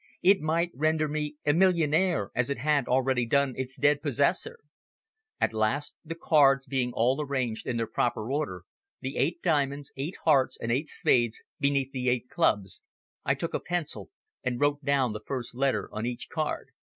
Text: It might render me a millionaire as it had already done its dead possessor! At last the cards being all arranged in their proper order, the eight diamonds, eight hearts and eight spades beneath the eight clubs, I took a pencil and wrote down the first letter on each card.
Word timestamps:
It 0.23 0.41
might 0.41 0.71
render 0.73 1.07
me 1.07 1.35
a 1.45 1.53
millionaire 1.53 2.31
as 2.33 2.49
it 2.49 2.57
had 2.57 2.87
already 2.87 3.23
done 3.27 3.53
its 3.55 3.77
dead 3.77 4.01
possessor! 4.01 4.57
At 5.39 5.53
last 5.53 5.95
the 6.03 6.15
cards 6.15 6.65
being 6.65 6.91
all 6.91 7.21
arranged 7.21 7.67
in 7.67 7.77
their 7.77 7.85
proper 7.85 8.31
order, 8.31 8.63
the 9.01 9.17
eight 9.17 9.43
diamonds, 9.43 9.93
eight 9.95 10.15
hearts 10.23 10.57
and 10.59 10.71
eight 10.71 10.89
spades 10.89 11.43
beneath 11.59 11.91
the 11.91 12.09
eight 12.09 12.29
clubs, 12.31 12.81
I 13.25 13.35
took 13.35 13.53
a 13.53 13.59
pencil 13.59 14.09
and 14.43 14.59
wrote 14.59 14.83
down 14.83 15.13
the 15.13 15.21
first 15.23 15.53
letter 15.53 15.87
on 15.93 16.07
each 16.07 16.29
card. 16.29 16.69